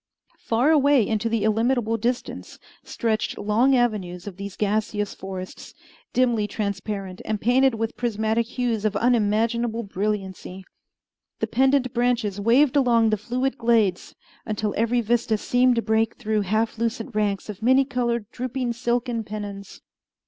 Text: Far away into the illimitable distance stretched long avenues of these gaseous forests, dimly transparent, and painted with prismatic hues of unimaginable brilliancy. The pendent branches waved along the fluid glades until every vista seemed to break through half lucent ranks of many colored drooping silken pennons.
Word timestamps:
Far 0.39 0.71
away 0.71 1.07
into 1.07 1.29
the 1.29 1.43
illimitable 1.43 1.95
distance 1.95 2.57
stretched 2.83 3.37
long 3.37 3.75
avenues 3.75 4.25
of 4.25 4.35
these 4.37 4.55
gaseous 4.55 5.13
forests, 5.13 5.75
dimly 6.11 6.47
transparent, 6.47 7.21
and 7.23 7.39
painted 7.39 7.75
with 7.75 7.95
prismatic 7.95 8.47
hues 8.47 8.83
of 8.83 8.95
unimaginable 8.95 9.83
brilliancy. 9.83 10.63
The 11.37 11.45
pendent 11.45 11.93
branches 11.93 12.41
waved 12.41 12.75
along 12.75 13.11
the 13.11 13.15
fluid 13.17 13.59
glades 13.59 14.15
until 14.43 14.73
every 14.75 15.01
vista 15.01 15.37
seemed 15.37 15.75
to 15.75 15.83
break 15.83 16.15
through 16.15 16.41
half 16.41 16.79
lucent 16.79 17.13
ranks 17.13 17.47
of 17.47 17.61
many 17.61 17.85
colored 17.85 18.27
drooping 18.31 18.73
silken 18.73 19.23
pennons. 19.23 19.81